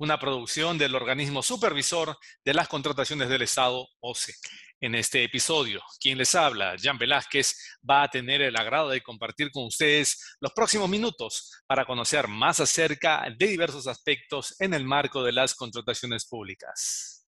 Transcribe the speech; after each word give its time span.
una 0.00 0.18
producción 0.18 0.78
del 0.78 0.94
organismo 0.94 1.42
supervisor 1.42 2.16
de 2.42 2.54
las 2.54 2.68
contrataciones 2.68 3.28
del 3.28 3.42
Estado, 3.42 3.86
OCE. 4.00 4.34
En 4.80 4.94
este 4.94 5.22
episodio, 5.22 5.82
quien 6.00 6.16
les 6.16 6.34
habla, 6.34 6.74
Jan 6.80 6.96
Velázquez, 6.96 7.54
va 7.88 8.04
a 8.04 8.08
tener 8.08 8.40
el 8.40 8.56
agrado 8.56 8.88
de 8.88 9.02
compartir 9.02 9.50
con 9.50 9.66
ustedes 9.66 10.38
los 10.40 10.52
próximos 10.52 10.88
minutos 10.88 11.52
para 11.66 11.84
conocer 11.84 12.28
más 12.28 12.60
acerca 12.60 13.26
de 13.36 13.46
diversos 13.46 13.86
aspectos 13.86 14.58
en 14.58 14.72
el 14.72 14.86
marco 14.86 15.22
de 15.22 15.32
las 15.32 15.54
contrataciones 15.54 16.24
públicas. 16.26 17.26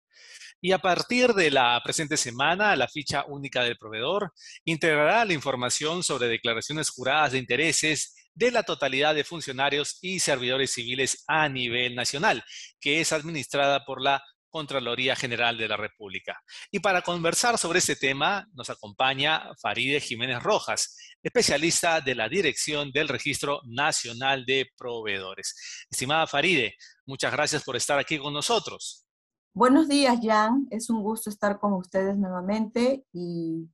Y 0.59 0.71
a 0.71 0.79
partir 0.79 1.33
de 1.33 1.51
la 1.51 1.79
presente 1.83 2.17
semana, 2.17 2.75
la 2.75 2.87
ficha 2.87 3.25
única 3.27 3.61
del 3.61 3.77
proveedor 3.77 4.33
integrará 4.63 5.23
la 5.23 5.33
información 5.33 6.01
sobre 6.01 6.29
declaraciones 6.29 6.89
juradas 6.89 7.33
de 7.33 7.37
intereses 7.37 8.15
de 8.35 8.51
la 8.51 8.63
totalidad 8.63 9.15
de 9.15 9.23
funcionarios 9.23 9.97
y 10.01 10.19
servidores 10.19 10.71
civiles 10.71 11.23
a 11.27 11.49
nivel 11.49 11.95
nacional, 11.95 12.43
que 12.79 13.01
es 13.01 13.13
administrada 13.13 13.85
por 13.85 14.01
la 14.01 14.21
Contraloría 14.55 15.17
General 15.17 15.57
de 15.57 15.67
la 15.67 15.75
República. 15.75 16.41
Y 16.71 16.79
para 16.79 17.01
conversar 17.01 17.57
sobre 17.57 17.79
este 17.79 17.97
tema 17.97 18.47
nos 18.53 18.69
acompaña 18.69 19.49
Faride 19.61 19.99
Jiménez 19.99 20.41
Rojas, 20.41 20.97
especialista 21.21 21.99
de 21.99 22.15
la 22.15 22.29
Dirección 22.29 22.91
del 22.93 23.09
Registro 23.09 23.59
Nacional 23.65 24.45
de 24.45 24.69
Proveedores. 24.77 25.87
Estimada 25.89 26.25
Faride, 26.25 26.75
muchas 27.05 27.33
gracias 27.33 27.63
por 27.65 27.75
estar 27.75 27.99
aquí 27.99 28.17
con 28.17 28.33
nosotros. 28.33 29.05
Buenos 29.53 29.89
días, 29.89 30.19
Jan. 30.23 30.67
Es 30.71 30.89
un 30.89 31.01
gusto 31.01 31.29
estar 31.29 31.59
con 31.59 31.73
ustedes 31.73 32.15
nuevamente 32.15 33.05
y 33.11 33.69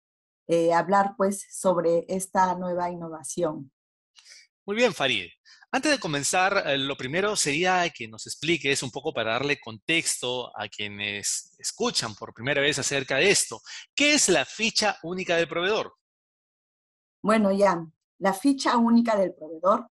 eh, 0.47 0.73
hablar 0.73 1.13
pues 1.15 1.45
sobre 1.51 2.05
esta 2.07 2.55
nueva 2.55 2.89
innovación. 2.89 3.71
Muy 4.71 4.77
bien, 4.77 4.93
Faride. 4.93 5.33
Antes 5.69 5.91
de 5.91 5.99
comenzar, 5.99 6.63
eh, 6.65 6.77
lo 6.77 6.95
primero 6.95 7.35
sería 7.35 7.89
que 7.89 8.07
nos 8.07 8.25
expliques 8.25 8.81
un 8.83 8.89
poco 8.89 9.13
para 9.13 9.33
darle 9.33 9.59
contexto 9.59 10.49
a 10.57 10.69
quienes 10.69 11.53
escuchan 11.59 12.15
por 12.15 12.33
primera 12.33 12.61
vez 12.61 12.79
acerca 12.79 13.17
de 13.17 13.31
esto. 13.31 13.59
¿Qué 13.93 14.13
es 14.13 14.29
la 14.29 14.45
ficha 14.45 14.95
única 15.03 15.35
del 15.35 15.49
proveedor? 15.49 15.93
Bueno, 17.21 17.49
Jan, 17.53 17.93
la 18.17 18.31
ficha 18.31 18.77
única 18.77 19.17
del 19.17 19.33
proveedor 19.33 19.89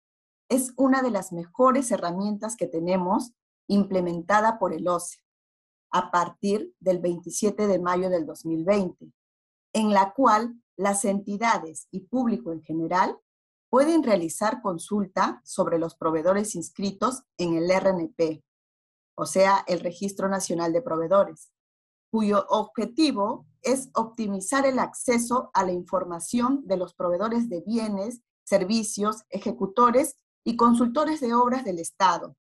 es 0.48 0.72
una 0.78 1.02
de 1.02 1.10
las 1.10 1.32
mejores 1.34 1.90
herramientas 1.90 2.56
que 2.56 2.66
tenemos 2.66 3.32
implementada 3.68 4.58
por 4.58 4.72
el 4.72 4.88
OCE 4.88 5.18
a 5.90 6.10
partir 6.10 6.72
del 6.80 6.98
27 6.98 7.66
de 7.66 7.78
mayo 7.78 8.08
del 8.08 8.24
2020, 8.24 9.12
en 9.74 9.92
la 9.92 10.14
cual 10.14 10.54
las 10.78 11.04
entidades 11.04 11.88
y 11.90 12.06
público 12.06 12.54
en 12.54 12.62
general 12.62 13.18
pueden 13.72 14.02
realizar 14.02 14.60
consulta 14.60 15.40
sobre 15.44 15.78
los 15.78 15.94
proveedores 15.94 16.54
inscritos 16.56 17.22
en 17.38 17.54
el 17.54 17.70
RNP, 17.70 18.44
o 19.16 19.24
sea, 19.24 19.64
el 19.66 19.80
Registro 19.80 20.28
Nacional 20.28 20.74
de 20.74 20.82
Proveedores, 20.82 21.50
cuyo 22.10 22.44
objetivo 22.50 23.46
es 23.62 23.88
optimizar 23.94 24.66
el 24.66 24.78
acceso 24.78 25.50
a 25.54 25.64
la 25.64 25.72
información 25.72 26.66
de 26.66 26.76
los 26.76 26.92
proveedores 26.92 27.48
de 27.48 27.62
bienes, 27.62 28.20
servicios, 28.44 29.22
ejecutores 29.30 30.16
y 30.44 30.56
consultores 30.56 31.20
de 31.20 31.32
obras 31.32 31.64
del 31.64 31.78
Estado, 31.78 32.36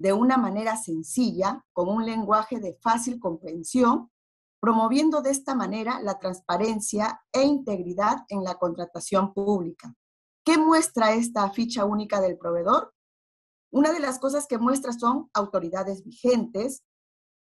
de 0.00 0.12
una 0.12 0.38
manera 0.38 0.76
sencilla, 0.76 1.64
con 1.72 1.88
un 1.88 2.04
lenguaje 2.04 2.58
de 2.58 2.76
fácil 2.82 3.20
comprensión, 3.20 4.10
promoviendo 4.58 5.22
de 5.22 5.30
esta 5.30 5.54
manera 5.54 6.00
la 6.00 6.18
transparencia 6.18 7.22
e 7.32 7.44
integridad 7.44 8.24
en 8.28 8.42
la 8.42 8.56
contratación 8.56 9.32
pública. 9.32 9.94
¿Qué 10.44 10.58
muestra 10.58 11.14
esta 11.14 11.50
ficha 11.50 11.84
única 11.84 12.20
del 12.20 12.36
proveedor? 12.36 12.94
Una 13.70 13.92
de 13.92 14.00
las 14.00 14.18
cosas 14.18 14.46
que 14.46 14.58
muestra 14.58 14.92
son 14.92 15.30
autoridades 15.32 16.04
vigentes, 16.04 16.84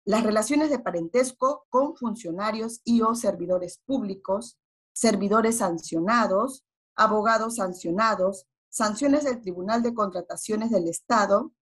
las 0.06 0.24
relaciones 0.24 0.70
de 0.70 0.80
parentesco 0.80 1.66
con 1.70 1.96
funcionarios 1.96 2.82
y 2.84 3.02
o 3.02 3.16
servidores 3.16 3.82
públicos, 3.86 4.60
servidores 4.92 5.58
sancionados, 5.58 6.66
abogados 6.96 7.56
sancionados, 7.56 8.48
sanciones 8.70 9.24
del 9.24 9.42
Tribunal 9.42 9.82
de 9.82 9.94
Contrataciones 9.94 10.70
del 10.70 10.88
Estado, 10.88 11.54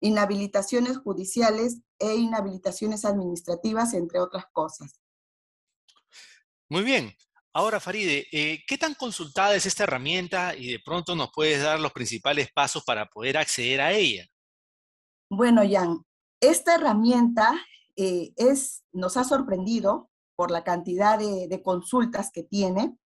inhabilitaciones 0.00 0.98
judiciales 0.98 1.80
e 1.98 2.14
inhabilitaciones 2.14 3.04
administrativas, 3.04 3.94
entre 3.94 4.20
otras 4.20 4.44
cosas. 4.52 5.00
Muy 6.68 6.82
bien. 6.82 7.14
Ahora, 7.56 7.78
Faride, 7.78 8.26
eh, 8.32 8.64
¿qué 8.66 8.76
tan 8.76 8.94
consultada 8.94 9.54
es 9.54 9.64
esta 9.64 9.84
herramienta 9.84 10.56
y 10.56 10.72
de 10.72 10.80
pronto 10.80 11.14
nos 11.14 11.30
puedes 11.32 11.62
dar 11.62 11.78
los 11.78 11.92
principales 11.92 12.50
pasos 12.52 12.82
para 12.84 13.06
poder 13.06 13.36
acceder 13.36 13.80
a 13.80 13.92
ella? 13.92 14.26
Bueno, 15.30 15.62
Jan, 15.64 16.04
esta 16.40 16.74
herramienta 16.74 17.54
eh, 17.94 18.32
es, 18.34 18.82
nos 18.92 19.16
ha 19.16 19.22
sorprendido 19.22 20.10
por 20.34 20.50
la 20.50 20.64
cantidad 20.64 21.16
de, 21.16 21.62
consultas 21.62 22.32
que 22.32 22.42
tiene. 22.42 22.98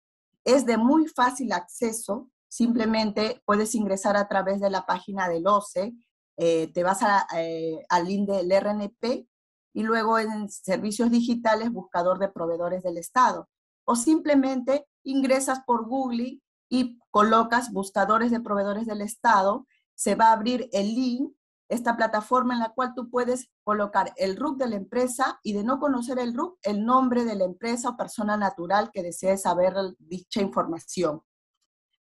Es 0.45 0.65
de 0.65 0.77
muy 0.77 1.07
fácil 1.09 1.51
acceso. 1.51 2.29
Simplemente 2.47 3.41
puedes 3.43 3.75
ingresar 3.75 4.15
a 4.15 4.29
través 4.29 4.61
de 4.61 4.69
la 4.69 4.85
página 4.85 5.27
del 5.27 5.45
OCE, 5.45 5.93
eh, 6.37 6.71
te 6.73 6.83
vas 6.83 6.99
al 7.01 8.05
link 8.05 8.29
del 8.29 8.49
RNP 8.49 9.27
y 9.73 9.83
luego 9.83 10.19
en 10.19 10.49
servicios 10.49 11.11
digitales, 11.11 11.69
buscador 11.69 12.17
de 12.17 12.29
proveedores 12.29 12.81
del 12.81 12.97
Estado 12.97 13.49
o 13.87 13.95
simplemente 13.95 14.85
ingresas 15.03 15.61
por 15.65 15.87
Google 15.87 16.41
y 16.69 16.99
colocas 17.09 17.71
buscadores 17.71 18.31
de 18.31 18.41
proveedores 18.41 18.85
del 18.85 19.01
Estado, 19.01 19.65
se 19.95 20.15
va 20.15 20.27
a 20.27 20.33
abrir 20.33 20.69
el 20.73 20.93
link, 20.93 21.33
esta 21.69 21.95
plataforma 21.95 22.53
en 22.53 22.59
la 22.59 22.73
cual 22.73 22.93
tú 22.93 23.09
puedes 23.09 23.49
colocar 23.63 24.13
el 24.17 24.35
RUC 24.35 24.57
de 24.57 24.67
la 24.67 24.75
empresa 24.75 25.39
y 25.41 25.53
de 25.53 25.63
no 25.63 25.79
conocer 25.79 26.19
el 26.19 26.33
RUC, 26.33 26.57
el 26.63 26.85
nombre 26.85 27.23
de 27.23 27.35
la 27.35 27.45
empresa 27.45 27.89
o 27.89 27.97
persona 27.97 28.35
natural 28.37 28.91
que 28.91 29.03
desee 29.03 29.37
saber 29.37 29.73
dicha 29.99 30.41
información. 30.41 31.21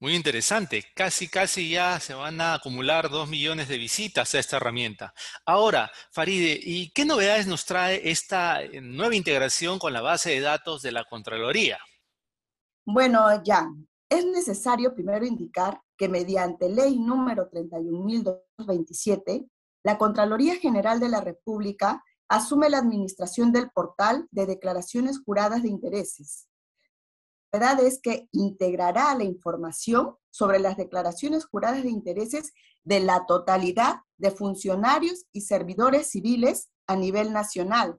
Muy 0.02 0.16
interesante. 0.16 0.84
Casi, 0.96 1.28
casi 1.28 1.70
ya 1.70 2.00
se 2.00 2.12
van 2.12 2.40
a 2.40 2.54
acumular 2.54 3.08
dos 3.08 3.28
millones 3.28 3.68
de 3.68 3.78
visitas 3.78 4.34
a 4.34 4.40
esta 4.40 4.56
herramienta. 4.56 5.14
Ahora, 5.46 5.92
Faride, 6.10 6.58
¿y 6.60 6.90
qué 6.90 7.04
novedades 7.04 7.46
nos 7.46 7.64
trae 7.64 8.10
esta 8.10 8.64
eh, 8.64 8.80
nueva 8.80 9.14
integración 9.14 9.78
con 9.78 9.92
la 9.92 10.00
base 10.00 10.30
de 10.30 10.40
datos 10.40 10.82
de 10.82 10.90
la 10.90 11.04
Contraloría? 11.04 11.78
Bueno, 12.84 13.44
ya, 13.44 13.70
es 14.08 14.26
necesario 14.26 14.92
primero 14.92 15.24
indicar 15.24 15.80
que 15.96 16.08
mediante 16.08 16.68
ley 16.68 16.98
número 16.98 17.48
31.227, 17.48 19.48
la 19.84 19.98
Contraloría 19.98 20.56
General 20.56 20.98
de 20.98 21.10
la 21.10 21.20
República 21.20 22.02
asume 22.28 22.70
la 22.70 22.78
administración 22.78 23.52
del 23.52 23.70
portal 23.70 24.26
de 24.32 24.46
declaraciones 24.46 25.20
juradas 25.24 25.62
de 25.62 25.68
intereses, 25.68 26.48
verdad 27.52 27.80
es 27.80 28.00
que 28.00 28.28
integrará 28.32 29.14
la 29.14 29.24
información 29.24 30.16
sobre 30.30 30.58
las 30.58 30.76
declaraciones 30.76 31.44
juradas 31.44 31.82
de 31.82 31.90
intereses 31.90 32.52
de 32.82 33.00
la 33.00 33.26
totalidad 33.26 33.96
de 34.16 34.30
funcionarios 34.30 35.26
y 35.32 35.42
servidores 35.42 36.10
civiles 36.10 36.70
a 36.86 36.96
nivel 36.96 37.32
nacional 37.32 37.98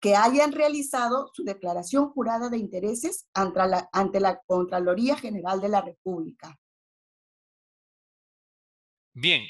que 0.00 0.14
hayan 0.14 0.52
realizado 0.52 1.30
su 1.32 1.44
declaración 1.44 2.10
jurada 2.10 2.48
de 2.48 2.58
intereses 2.58 3.26
ante 3.34 3.66
la, 3.66 3.88
ante 3.92 4.20
la 4.20 4.40
Contraloría 4.46 5.16
General 5.16 5.60
de 5.60 5.68
la 5.70 5.80
República. 5.80 6.58
Bien, 9.14 9.42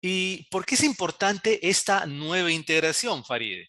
¿y 0.00 0.48
por 0.50 0.64
qué 0.64 0.74
es 0.74 0.84
importante 0.84 1.68
esta 1.68 2.06
nueva 2.06 2.50
integración, 2.50 3.24
Faride? 3.24 3.68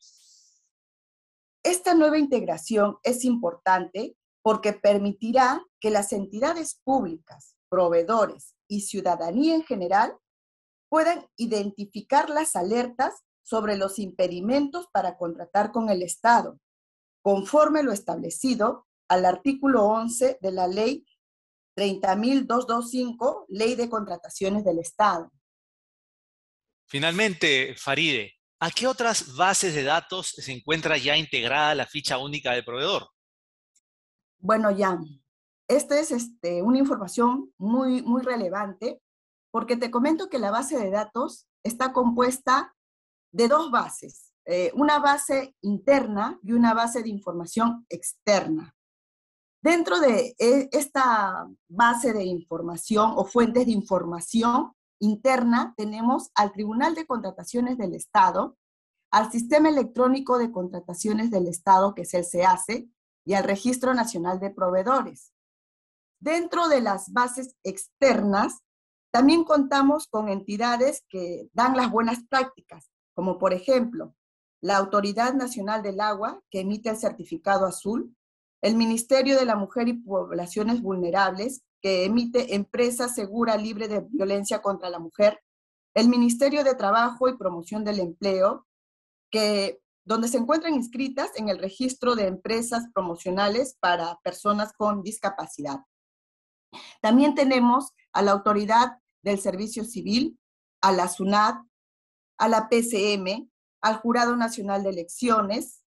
Esta 1.64 1.94
nueva 1.94 2.18
integración 2.18 2.98
es 3.04 3.26
importante 3.26 4.16
porque 4.44 4.74
permitirá 4.74 5.64
que 5.80 5.92
las 5.92 6.14
entidades 6.14 6.80
públicas, 6.84 7.56
proveedores 7.70 8.56
y 8.68 8.82
ciudadanía 8.82 9.56
en 9.56 9.64
general 9.64 10.18
puedan 10.90 11.26
identificar 11.38 12.30
las 12.30 12.56
alertas 12.56 13.24
sobre 13.44 13.78
los 13.78 14.00
impedimentos 14.00 14.88
para 14.92 15.18
contratar 15.18 15.72
con 15.72 15.90
el 15.90 16.04
Estado, 16.04 16.60
conforme 17.24 17.84
lo 17.84 17.92
establecido 17.92 18.88
al 19.08 19.26
artículo 19.26 19.86
11 19.86 20.38
de 20.42 20.52
la 20.52 20.68
Ley 20.68 21.06
30.225, 21.78 23.46
Ley 23.50 23.76
de 23.76 23.90
Contrataciones 23.90 24.64
del 24.64 24.80
Estado. 24.80 25.32
Finalmente, 26.88 27.76
Faride, 27.78 28.34
¿a 28.60 28.70
qué 28.72 28.88
otras 28.88 29.36
bases 29.36 29.74
de 29.74 29.84
datos 29.84 30.28
se 30.28 30.52
encuentra 30.52 30.98
ya 30.98 31.16
integrada 31.16 31.74
la 31.74 31.88
ficha 31.88 32.18
única 32.18 32.52
del 32.52 32.66
proveedor? 32.66 33.10
Bueno, 34.42 34.72
ya, 34.72 35.00
esta 35.68 36.00
es 36.00 36.12
este, 36.12 36.64
una 36.64 36.80
información 36.80 37.54
muy, 37.60 38.02
muy 38.02 38.24
relevante 38.24 39.00
porque 39.52 39.78
te 39.78 39.92
comento 39.92 40.30
que 40.30 40.40
la 40.40 40.50
base 40.50 40.78
de 40.78 40.90
datos 40.90 41.48
está 41.64 41.94
compuesta 41.94 42.76
de 43.32 43.48
dos 43.48 43.70
bases, 43.70 44.34
eh, 44.46 44.72
una 44.74 44.98
base 45.00 45.56
interna 45.62 46.40
y 46.42 46.54
una 46.54 46.74
base 46.74 47.04
de 47.04 47.10
información 47.10 47.86
externa. 47.88 48.76
Dentro 49.64 50.00
de 50.00 50.36
e, 50.40 50.70
esta 50.72 51.48
base 51.70 52.14
de 52.14 52.24
información 52.24 53.14
o 53.16 53.26
fuentes 53.26 53.68
de 53.68 53.74
información 53.74 54.74
interna 55.00 55.76
tenemos 55.78 56.32
al 56.34 56.52
Tribunal 56.52 56.96
de 56.96 57.06
Contrataciones 57.06 57.78
del 57.78 57.94
Estado, 57.94 58.58
al 59.12 59.32
Sistema 59.32 59.70
Electrónico 59.70 60.40
de 60.40 60.52
Contrataciones 60.52 61.30
del 61.30 61.48
Estado, 61.48 61.94
que 61.94 62.02
es 62.04 62.14
el 62.16 62.26
SEACE, 62.26 62.90
y 63.26 63.34
al 63.34 63.44
Registro 63.44 63.94
Nacional 63.94 64.40
de 64.40 64.50
Proveedores. 64.50 65.34
Dentro 66.20 66.68
de 66.68 66.82
las 66.82 67.12
bases 67.12 67.56
externas, 67.64 68.62
también 69.12 69.44
contamos 69.44 70.08
con 70.08 70.30
entidades 70.30 71.04
que 71.10 71.50
dan 71.54 71.76
las 71.76 71.92
buenas 71.92 72.24
prácticas, 72.30 72.92
como 73.14 73.38
por 73.38 73.54
ejemplo 73.54 74.16
la 74.62 74.78
Autoridad 74.78 75.34
Nacional 75.34 75.82
del 75.82 76.00
Agua, 76.00 76.42
que 76.50 76.60
emite 76.60 76.90
el 76.90 76.98
certificado 76.98 77.66
azul, 77.66 78.16
el 78.62 78.76
Ministerio 78.76 79.38
de 79.38 79.46
la 79.46 79.56
Mujer 79.56 79.88
y 79.88 79.94
Poblaciones 79.94 80.82
Vulnerables, 80.82 81.64
que 81.82 82.06
emite 82.06 82.54
Empresa 82.54 83.10
Segura 83.10 83.58
Libre 83.58 83.88
de 83.88 84.02
Violencia 84.02 84.62
contra 84.62 84.90
la 84.90 85.00
Mujer, 85.00 85.42
el 85.96 86.08
Ministerio 86.08 86.64
de 86.64 86.76
Trabajo 86.76 87.28
y 87.28 87.38
Promoción 87.38 87.84
del 87.84 88.00
Empleo, 88.00 88.68
que, 89.32 89.82
donde 90.12 90.28
se 90.28 90.38
encuentran 90.38 90.74
inscritas 90.74 91.32
en 91.38 91.48
el 91.48 91.58
registro 91.58 92.16
de 92.16 92.28
empresas 92.28 92.88
promocionales 92.94 93.78
para 93.80 94.20
personas 94.24 94.74
con 94.74 95.04
discapacidad. 95.04 95.78
También 97.02 97.34
tenemos 97.34 97.94
a 98.12 98.22
la 98.22 98.32
Autoridad 98.32 98.98
del 99.24 99.40
Servicio 99.40 99.86
Civil, 99.86 100.38
a 100.82 100.92
la 100.92 101.08
SUNAT, 101.08 101.66
a 102.38 102.48
la 102.50 102.68
PCM, 102.68 103.50
al 103.82 103.98
Jurado 104.02 104.36
Nacional 104.36 104.84
de 104.84 104.90
Elecciones, 104.90 105.86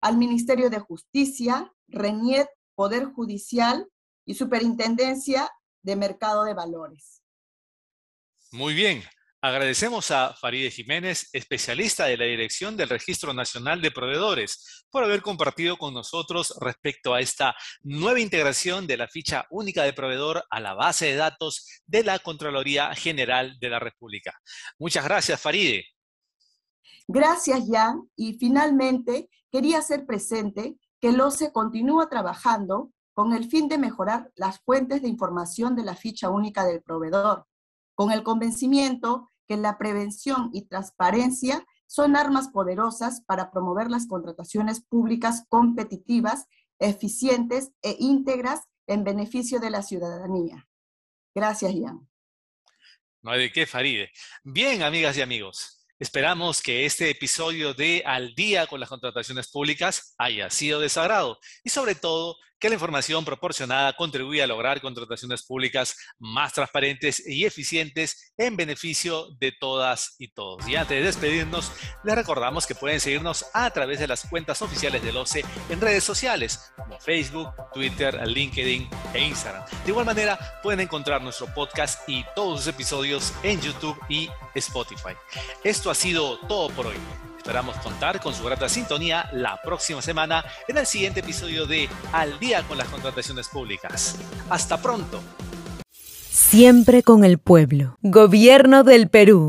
al 0.00 0.16
Ministerio 0.16 0.68
de 0.68 0.80
Justicia, 0.80 1.72
RENIET, 1.86 2.48
Poder 2.74 3.12
Judicial 3.12 3.88
y 4.26 4.34
Superintendencia 4.34 5.48
de 5.82 5.94
Mercado 5.94 6.42
de 6.42 6.54
Valores. 6.54 7.22
Muy 8.50 8.74
bien. 8.74 9.04
Agradecemos 9.42 10.10
a 10.10 10.34
Faride 10.34 10.70
Jiménez, 10.70 11.30
especialista 11.32 12.04
de 12.04 12.18
la 12.18 12.26
Dirección 12.26 12.76
del 12.76 12.90
Registro 12.90 13.32
Nacional 13.32 13.80
de 13.80 13.90
Proveedores, 13.90 14.84
por 14.90 15.02
haber 15.02 15.22
compartido 15.22 15.78
con 15.78 15.94
nosotros 15.94 16.54
respecto 16.60 17.14
a 17.14 17.20
esta 17.20 17.54
nueva 17.82 18.20
integración 18.20 18.86
de 18.86 18.98
la 18.98 19.08
ficha 19.08 19.46
única 19.48 19.82
de 19.84 19.94
proveedor 19.94 20.44
a 20.50 20.60
la 20.60 20.74
base 20.74 21.06
de 21.06 21.14
datos 21.14 21.66
de 21.86 22.04
la 22.04 22.18
Contraloría 22.18 22.94
General 22.94 23.58
de 23.58 23.70
la 23.70 23.78
República. 23.78 24.38
Muchas 24.78 25.04
gracias, 25.04 25.40
Faride. 25.40 25.86
Gracias, 27.08 27.64
Jan. 27.66 28.10
Y 28.16 28.34
finalmente, 28.34 29.30
quería 29.50 29.78
hacer 29.78 30.04
presente 30.04 30.76
que 31.00 31.08
el 31.08 31.20
OCE 31.20 31.50
continúa 31.50 32.10
trabajando 32.10 32.92
con 33.14 33.32
el 33.32 33.48
fin 33.48 33.68
de 33.68 33.78
mejorar 33.78 34.30
las 34.34 34.60
fuentes 34.60 35.00
de 35.00 35.08
información 35.08 35.74
de 35.76 35.84
la 35.84 35.96
ficha 35.96 36.28
única 36.28 36.66
del 36.66 36.82
proveedor 36.82 37.46
con 38.00 38.12
el 38.12 38.22
convencimiento 38.22 39.30
que 39.46 39.58
la 39.58 39.76
prevención 39.76 40.48
y 40.54 40.66
transparencia 40.66 41.66
son 41.86 42.16
armas 42.16 42.48
poderosas 42.48 43.20
para 43.26 43.50
promover 43.50 43.90
las 43.90 44.06
contrataciones 44.06 44.80
públicas 44.80 45.44
competitivas, 45.50 46.46
eficientes 46.78 47.72
e 47.82 47.96
íntegras 47.98 48.60
en 48.86 49.04
beneficio 49.04 49.60
de 49.60 49.68
la 49.68 49.82
ciudadanía. 49.82 50.66
Gracias, 51.34 51.74
Ian. 51.74 52.08
No 53.20 53.32
hay 53.32 53.40
de 53.40 53.52
qué, 53.52 53.66
Faride. 53.66 54.10
Bien, 54.44 54.82
amigas 54.82 55.18
y 55.18 55.20
amigos. 55.20 55.86
Esperamos 55.98 56.62
que 56.62 56.86
este 56.86 57.10
episodio 57.10 57.74
de 57.74 58.02
Al 58.06 58.34
día 58.34 58.66
con 58.66 58.80
las 58.80 58.88
contrataciones 58.88 59.50
públicas 59.50 60.14
haya 60.16 60.48
sido 60.48 60.80
de 60.80 60.88
sagrado 60.88 61.38
y 61.62 61.68
sobre 61.68 61.94
todo 61.94 62.38
que 62.60 62.68
la 62.68 62.74
información 62.74 63.24
proporcionada 63.24 63.94
contribuye 63.94 64.42
a 64.42 64.46
lograr 64.46 64.80
contrataciones 64.80 65.42
públicas 65.42 65.96
más 66.18 66.52
transparentes 66.52 67.26
y 67.26 67.46
eficientes 67.46 68.32
en 68.36 68.56
beneficio 68.56 69.28
de 69.40 69.52
todas 69.52 70.14
y 70.18 70.28
todos. 70.28 70.68
Y 70.68 70.76
antes 70.76 70.98
de 70.98 71.04
despedirnos, 71.04 71.72
les 72.04 72.14
recordamos 72.14 72.66
que 72.66 72.74
pueden 72.74 73.00
seguirnos 73.00 73.46
a 73.54 73.70
través 73.70 73.98
de 73.98 74.06
las 74.06 74.26
cuentas 74.26 74.60
oficiales 74.62 75.02
del 75.02 75.16
OCE 75.16 75.44
en 75.70 75.80
redes 75.80 76.04
sociales 76.04 76.72
como 76.76 77.00
Facebook, 77.00 77.48
Twitter, 77.72 78.20
LinkedIn 78.26 78.88
e 79.14 79.20
Instagram. 79.20 79.64
De 79.84 79.90
igual 79.90 80.06
manera, 80.06 80.38
pueden 80.62 80.80
encontrar 80.80 81.22
nuestro 81.22 81.46
podcast 81.54 82.06
y 82.08 82.24
todos 82.36 82.60
sus 82.60 82.68
episodios 82.68 83.32
en 83.42 83.60
YouTube 83.60 83.98
y 84.08 84.28
Spotify. 84.54 85.14
Esto 85.64 85.90
ha 85.90 85.94
sido 85.94 86.38
todo 86.40 86.68
por 86.70 86.88
hoy. 86.88 87.29
Esperamos 87.50 87.78
contar 87.78 88.20
con 88.20 88.32
su 88.32 88.44
grata 88.44 88.68
sintonía 88.68 89.28
la 89.32 89.60
próxima 89.60 90.00
semana 90.00 90.44
en 90.68 90.78
el 90.78 90.86
siguiente 90.86 91.18
episodio 91.18 91.66
de 91.66 91.88
Al 92.12 92.38
día 92.38 92.62
con 92.62 92.78
las 92.78 92.86
contrataciones 92.86 93.48
públicas. 93.48 94.14
Hasta 94.48 94.80
pronto. 94.80 95.20
Siempre 96.30 97.02
con 97.02 97.24
el 97.24 97.38
pueblo. 97.38 97.98
Gobierno 98.02 98.84
del 98.84 99.08
Perú. 99.08 99.48